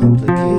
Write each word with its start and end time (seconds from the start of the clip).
known 0.00 0.49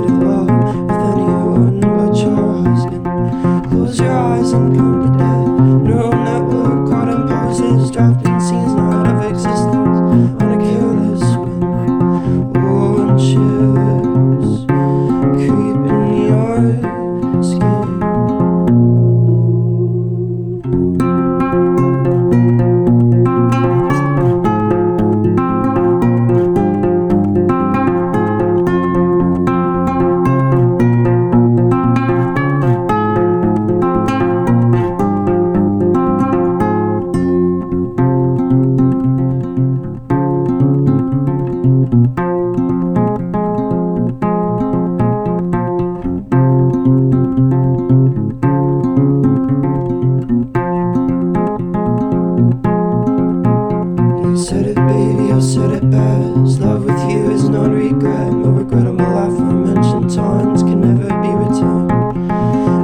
said 55.42 55.72
it 55.72 55.90
best. 55.90 56.60
Love 56.60 56.86
with 56.86 57.02
you 57.10 57.32
is 57.32 57.50
not 57.50 57.72
regret, 57.72 58.32
but 58.44 58.52
regret 58.52 58.86
of 58.86 58.94
my 58.94 59.12
life. 59.12 59.40
I 59.40 59.54
mentioned 59.54 60.14
times 60.14 60.62
can 60.62 60.82
never 60.82 61.08
be 61.22 61.30
returned. 61.30 61.90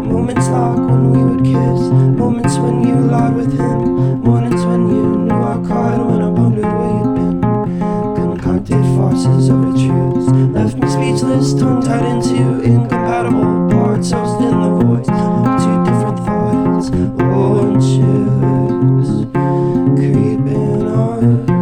Moments 0.08 0.48
like 0.48 0.78
when 0.90 1.12
we 1.12 1.24
would 1.24 1.44
kiss, 1.46 1.82
moments 2.18 2.58
when 2.58 2.88
you 2.88 2.96
lied 2.96 3.36
with 3.36 3.54
him, 3.54 4.24
mornings 4.24 4.66
when 4.66 4.90
you 4.90 5.18
knew 5.18 5.36
I 5.36 5.62
cried 5.68 6.00
when 6.00 6.22
I 6.22 6.30
wondered 6.30 6.66
where 6.66 6.94
you'd 6.98 7.14
been. 7.16 7.42
Concocted 8.16 8.84
farces 8.98 9.50
of 9.50 9.62
the 9.62 9.74
truth 9.78 10.28
left 10.52 10.78
me 10.78 10.88
speechless, 10.90 11.54
tongue 11.54 11.84
tied 11.84 12.06
into 12.06 12.62
incompatible 12.62 13.70
parts, 13.70 14.10
housed 14.10 14.42
in 14.42 14.60
the 14.60 14.70
voice 14.84 15.10
of 15.10 15.46
two 15.62 15.78
different 15.86 16.20
thoughts. 16.26 16.90
Oranges 17.22 18.08
creeping 19.96 20.88
on. 20.88 21.57